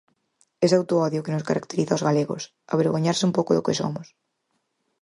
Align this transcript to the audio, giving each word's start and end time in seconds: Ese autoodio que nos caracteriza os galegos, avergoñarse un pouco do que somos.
Ese 0.65 0.75
autoodio 0.79 1.23
que 1.23 1.33
nos 1.33 1.47
caracteriza 1.49 1.97
os 1.97 2.05
galegos, 2.07 2.43
avergoñarse 2.73 3.27
un 3.29 3.35
pouco 3.37 3.51
do 3.53 3.65
que 3.65 3.79
somos. 3.81 4.07